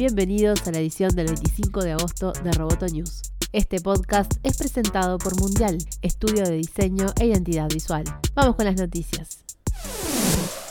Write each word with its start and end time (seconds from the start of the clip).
Bienvenidos 0.00 0.66
a 0.66 0.72
la 0.72 0.78
edición 0.78 1.14
del 1.14 1.26
25 1.26 1.82
de 1.82 1.92
agosto 1.92 2.32
de 2.32 2.52
Roboto 2.52 2.86
News. 2.86 3.20
Este 3.52 3.82
podcast 3.82 4.32
es 4.42 4.56
presentado 4.56 5.18
por 5.18 5.38
Mundial, 5.38 5.76
estudio 6.00 6.42
de 6.44 6.52
diseño 6.52 7.04
e 7.20 7.26
identidad 7.26 7.68
visual. 7.68 8.04
Vamos 8.34 8.56
con 8.56 8.64
las 8.64 8.76
noticias. 8.76 9.44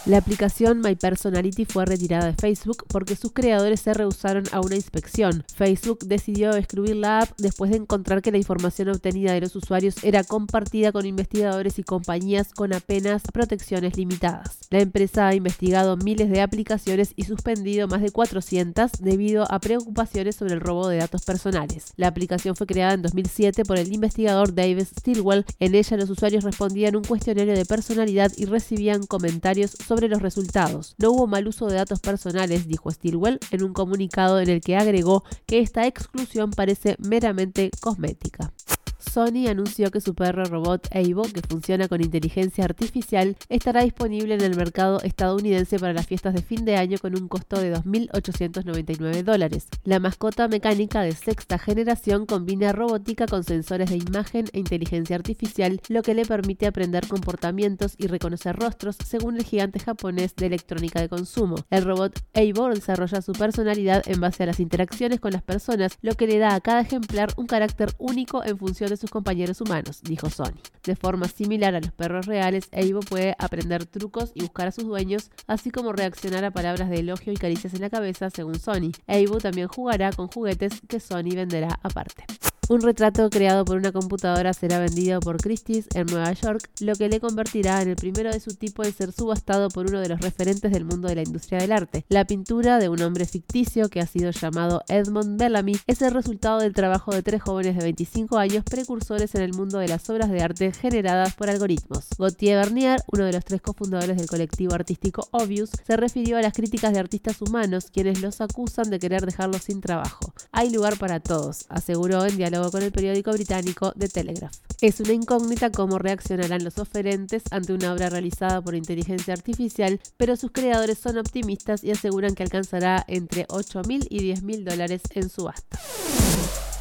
La 0.05 0.17
aplicación 0.17 0.79
My 0.79 0.95
Personality 0.95 1.65
fue 1.65 1.85
retirada 1.85 2.27
de 2.27 2.33
Facebook 2.33 2.85
porque 2.87 3.17
sus 3.17 3.33
creadores 3.33 3.81
se 3.81 3.93
rehusaron 3.93 4.45
a 4.53 4.61
una 4.61 4.75
inspección. 4.75 5.43
Facebook 5.53 5.99
decidió 6.05 6.55
excluir 6.55 6.95
la 6.95 7.19
app 7.19 7.29
después 7.37 7.69
de 7.69 7.77
encontrar 7.77 8.21
que 8.21 8.31
la 8.31 8.37
información 8.37 8.89
obtenida 8.89 9.33
de 9.33 9.41
los 9.41 9.55
usuarios 9.57 10.01
era 10.03 10.23
compartida 10.23 10.93
con 10.93 11.05
investigadores 11.05 11.79
y 11.79 11.83
compañías 11.83 12.53
con 12.53 12.73
apenas 12.73 13.23
protecciones 13.33 13.97
limitadas. 13.97 14.59
La 14.69 14.79
empresa 14.79 15.27
ha 15.27 15.35
investigado 15.35 15.97
miles 15.97 16.29
de 16.29 16.41
aplicaciones 16.41 17.11
y 17.17 17.25
suspendido 17.25 17.87
más 17.87 18.01
de 18.01 18.11
400 18.11 18.93
debido 19.01 19.51
a 19.51 19.59
preocupaciones 19.59 20.37
sobre 20.37 20.53
el 20.53 20.61
robo 20.61 20.87
de 20.87 20.97
datos 20.97 21.23
personales. 21.23 21.93
La 21.97 22.07
aplicación 22.07 22.55
fue 22.55 22.67
creada 22.67 22.93
en 22.93 23.01
2007 23.01 23.65
por 23.65 23.77
el 23.77 23.93
investigador 23.93 24.55
David 24.55 24.87
Stilwell. 24.97 25.45
En 25.59 25.75
ella 25.75 25.97
los 25.97 26.09
usuarios 26.09 26.45
respondían 26.45 26.95
un 26.95 27.03
cuestionario 27.03 27.53
de 27.53 27.65
personalidad 27.65 28.31
y 28.37 28.45
recibían 28.45 29.05
comentarios 29.05 29.75
los 29.89 30.21
resultados. 30.21 30.95
No 30.97 31.11
hubo 31.11 31.27
mal 31.27 31.47
uso 31.47 31.67
de 31.67 31.75
datos 31.75 31.99
personales, 31.99 32.67
dijo 32.67 32.91
Stilwell 32.91 33.39
en 33.51 33.63
un 33.63 33.73
comunicado 33.73 34.39
en 34.39 34.49
el 34.49 34.61
que 34.61 34.77
agregó 34.77 35.23
que 35.45 35.59
esta 35.59 35.87
exclusión 35.87 36.51
parece 36.51 36.95
meramente 36.99 37.71
cosmética. 37.81 38.53
Sony 38.99 39.47
anunció 39.49 39.91
que 39.91 40.01
su 40.01 40.13
perro 40.13 40.43
robot 40.43 40.87
Evo, 40.91 41.23
que 41.23 41.41
funciona 41.41 41.87
con 41.87 42.01
inteligencia 42.01 42.65
artificial, 42.65 43.37
estará 43.47 43.83
disponible 43.83 44.35
en 44.35 44.41
el 44.41 44.55
mercado 44.55 44.99
estadounidense 45.01 45.79
para 45.79 45.93
las 45.93 46.05
fiestas 46.05 46.33
de 46.33 46.41
fin 46.41 46.65
de 46.65 46.75
año 46.75 46.97
con 46.99 47.15
un 47.19 47.27
costo 47.27 47.59
de 47.59 47.73
2.899 47.73 49.23
dólares. 49.23 49.67
La 49.85 49.99
mascota 49.99 50.47
mecánica 50.47 51.01
de 51.01 51.13
sexta 51.13 51.57
generación 51.57 52.25
combina 52.25 52.73
robótica 52.73 53.25
con 53.25 53.43
sensores 53.43 53.89
de 53.89 53.97
imagen 53.97 54.45
e 54.51 54.59
inteligencia 54.59 55.15
artificial, 55.15 55.81
lo 55.87 56.03
que 56.03 56.13
le 56.13 56.25
permite 56.25 56.67
aprender 56.67 57.07
comportamientos 57.07 57.95
y 57.97 58.07
reconocer 58.07 58.55
rostros, 58.57 58.97
según 59.05 59.37
el 59.37 59.45
gigante 59.45 59.79
japonés 59.79 60.35
de 60.35 60.47
electrónica 60.47 60.99
de 60.99 61.09
consumo. 61.09 61.55
El 61.69 61.85
robot 61.85 62.19
Evo 62.33 62.67
desarrolla 62.69 63.21
su 63.21 63.31
personalidad 63.31 64.03
en 64.07 64.19
base 64.19 64.43
a 64.43 64.47
las 64.47 64.59
interacciones 64.59 65.21
con 65.21 65.31
las 65.31 65.43
personas, 65.43 65.97
lo 66.01 66.15
que 66.15 66.27
le 66.27 66.37
da 66.37 66.53
a 66.53 66.61
cada 66.61 66.81
ejemplar 66.81 67.33
un 67.37 67.47
carácter 67.47 67.93
único 67.97 68.43
en 68.43 68.57
función 68.57 68.88
de 68.89 68.97
sus 68.97 69.09
compañeros 69.09 69.61
humanos, 69.61 70.01
dijo 70.03 70.29
Sony. 70.29 70.59
De 70.83 70.95
forma 70.95 71.27
similar 71.27 71.75
a 71.75 71.79
los 71.79 71.91
perros 71.91 72.25
reales, 72.25 72.67
Evo 72.71 73.01
puede 73.01 73.35
aprender 73.39 73.85
trucos 73.85 74.31
y 74.33 74.41
buscar 74.41 74.67
a 74.67 74.71
sus 74.71 74.85
dueños, 74.85 75.31
así 75.47 75.71
como 75.71 75.93
reaccionar 75.93 76.43
a 76.45 76.51
palabras 76.51 76.89
de 76.89 76.99
elogio 76.99 77.33
y 77.33 77.37
caricias 77.37 77.73
en 77.73 77.81
la 77.81 77.89
cabeza, 77.89 78.29
según 78.29 78.59
Sony. 78.59 78.91
Evo 79.07 79.37
también 79.37 79.67
jugará 79.67 80.11
con 80.11 80.27
juguetes 80.27 80.81
que 80.87 80.99
Sony 80.99 81.35
venderá 81.35 81.79
aparte. 81.83 82.25
Un 82.69 82.81
retrato 82.81 83.31
creado 83.31 83.65
por 83.65 83.77
una 83.77 83.91
computadora 83.91 84.53
será 84.53 84.77
vendido 84.77 85.19
por 85.21 85.37
Christie's 85.37 85.87
en 85.95 86.05
Nueva 86.05 86.31
York, 86.33 86.69
lo 86.81 86.93
que 86.93 87.09
le 87.09 87.19
convertirá 87.19 87.81
en 87.81 87.89
el 87.89 87.95
primero 87.95 88.31
de 88.31 88.39
su 88.39 88.53
tipo 88.53 88.83
en 88.83 88.93
ser 88.93 89.11
subastado 89.11 89.69
por 89.69 89.87
uno 89.87 89.99
de 90.01 90.07
los 90.07 90.21
referentes 90.21 90.71
del 90.71 90.85
mundo 90.85 91.07
de 91.07 91.15
la 91.15 91.23
industria 91.23 91.57
del 91.57 91.71
arte. 91.71 92.05
La 92.09 92.25
pintura 92.25 92.77
de 92.77 92.87
un 92.87 93.01
hombre 93.01 93.25
ficticio 93.25 93.89
que 93.89 94.01
ha 94.01 94.05
sido 94.05 94.29
llamado 94.29 94.83
Edmond 94.87 95.39
Bellamy 95.39 95.77
es 95.87 96.03
el 96.03 96.13
resultado 96.13 96.59
del 96.59 96.75
trabajo 96.75 97.11
de 97.11 97.23
tres 97.23 97.41
jóvenes 97.41 97.75
de 97.75 97.81
25 97.81 98.37
años 98.37 98.63
precursores 98.63 99.33
en 99.33 99.41
el 99.41 99.53
mundo 99.53 99.79
de 99.79 99.87
las 99.87 100.07
obras 100.11 100.29
de 100.29 100.43
arte 100.43 100.71
generadas 100.71 101.33
por 101.33 101.49
algoritmos. 101.49 102.05
Gauthier 102.19 102.57
Bernier, 102.57 103.01
uno 103.11 103.25
de 103.25 103.33
los 103.33 103.45
tres 103.45 103.61
cofundadores 103.63 104.15
del 104.15 104.27
colectivo 104.27 104.75
artístico 104.75 105.27
Obvious, 105.31 105.71
se 105.87 105.97
refirió 105.97 106.37
a 106.37 106.43
las 106.43 106.53
críticas 106.53 106.93
de 106.93 106.99
artistas 106.99 107.41
humanos 107.41 107.89
quienes 107.91 108.21
los 108.21 108.41
acusan 108.41 108.91
de 108.91 108.99
querer 108.99 109.25
dejarlos 109.25 109.63
sin 109.63 109.81
trabajo. 109.81 110.35
Hay 110.51 110.69
lugar 110.69 110.99
para 110.99 111.19
todos, 111.19 111.65
aseguró 111.69 112.23
en 112.27 112.37
con 112.69 112.83
el 112.83 112.91
periódico 112.91 113.31
británico 113.31 113.93
The 113.97 114.09
Telegraph. 114.09 114.55
Es 114.81 114.99
una 114.99 115.13
incógnita 115.13 115.71
cómo 115.71 115.97
reaccionarán 115.97 116.63
los 116.63 116.77
oferentes 116.77 117.43
ante 117.51 117.73
una 117.73 117.93
obra 117.93 118.09
realizada 118.09 118.61
por 118.61 118.75
inteligencia 118.75 119.33
artificial, 119.33 119.99
pero 120.17 120.35
sus 120.35 120.51
creadores 120.51 120.97
son 120.97 121.17
optimistas 121.17 121.83
y 121.83 121.91
aseguran 121.91 122.35
que 122.35 122.43
alcanzará 122.43 123.03
entre 123.07 123.47
8.000 123.47 124.07
y 124.09 124.33
10.000 124.33 124.63
dólares 124.63 125.01
en 125.15 125.29
subasta. 125.29 125.79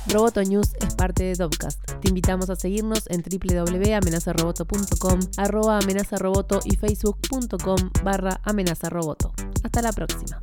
Roboto 0.09 0.43
News 0.43 0.69
es 0.81 0.95
parte 0.95 1.25
de 1.25 1.35
Dovcast. 1.35 1.81
Te 2.01 2.09
invitamos 2.09 2.49
a 2.51 2.57
seguirnos 2.57 3.05
en 3.09 3.23
www.amenazaroboto.com, 3.23 5.21
arroba 5.37 5.79
amenazaroboto 5.79 6.61
y 6.65 6.77
facebook.com 6.77 7.91
barra 8.03 8.41
amenazaroboto. 8.45 9.33
Hasta 9.63 9.83
la 9.83 9.93
próxima. 9.93 10.41